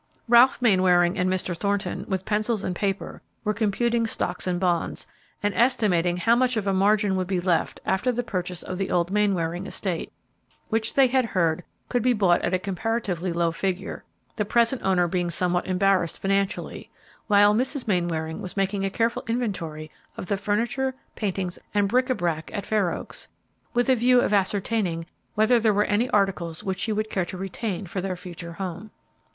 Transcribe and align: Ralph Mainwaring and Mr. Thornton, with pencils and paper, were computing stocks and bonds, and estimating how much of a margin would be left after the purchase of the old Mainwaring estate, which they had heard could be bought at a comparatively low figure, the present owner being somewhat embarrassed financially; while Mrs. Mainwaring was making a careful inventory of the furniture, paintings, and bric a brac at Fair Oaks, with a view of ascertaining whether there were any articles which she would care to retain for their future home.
Ralph 0.27 0.63
Mainwaring 0.63 1.15
and 1.15 1.29
Mr. 1.29 1.55
Thornton, 1.55 2.05
with 2.07 2.25
pencils 2.25 2.63
and 2.63 2.75
paper, 2.75 3.21
were 3.43 3.53
computing 3.53 4.07
stocks 4.07 4.47
and 4.47 4.59
bonds, 4.59 5.05
and 5.43 5.53
estimating 5.53 6.17
how 6.17 6.35
much 6.35 6.57
of 6.57 6.65
a 6.65 6.73
margin 6.73 7.15
would 7.15 7.27
be 7.27 7.39
left 7.39 7.79
after 7.85 8.11
the 8.11 8.23
purchase 8.23 8.63
of 8.63 8.79
the 8.79 8.89
old 8.89 9.11
Mainwaring 9.11 9.67
estate, 9.67 10.11
which 10.69 10.95
they 10.95 11.05
had 11.05 11.23
heard 11.23 11.63
could 11.87 12.01
be 12.01 12.13
bought 12.13 12.41
at 12.41 12.51
a 12.51 12.57
comparatively 12.57 13.31
low 13.31 13.51
figure, 13.51 14.03
the 14.37 14.43
present 14.43 14.81
owner 14.83 15.07
being 15.07 15.29
somewhat 15.29 15.67
embarrassed 15.67 16.19
financially; 16.19 16.89
while 17.27 17.53
Mrs. 17.53 17.87
Mainwaring 17.87 18.41
was 18.41 18.57
making 18.57 18.83
a 18.83 18.89
careful 18.89 19.23
inventory 19.27 19.91
of 20.17 20.25
the 20.25 20.35
furniture, 20.35 20.95
paintings, 21.15 21.59
and 21.75 21.87
bric 21.87 22.09
a 22.09 22.15
brac 22.15 22.49
at 22.55 22.65
Fair 22.65 22.91
Oaks, 22.91 23.27
with 23.75 23.87
a 23.87 23.93
view 23.95 24.19
of 24.19 24.33
ascertaining 24.33 25.05
whether 25.35 25.59
there 25.59 25.75
were 25.75 25.85
any 25.85 26.09
articles 26.09 26.63
which 26.63 26.79
she 26.79 26.91
would 26.91 27.11
care 27.11 27.25
to 27.25 27.37
retain 27.37 27.85
for 27.85 28.01
their 28.01 28.15
future 28.15 28.53
home. 28.53 28.89